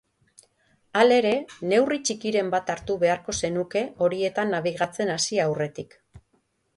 Halere, 1.01 1.33
neurri 1.73 1.99
txikiren 2.07 2.49
bat 2.55 2.71
hartu 2.75 2.95
beharko 3.03 3.35
zenuke 3.41 3.83
horietan 4.07 4.55
nabigatzen 4.57 5.13
hasi 5.17 5.39
aurretik. 5.45 5.95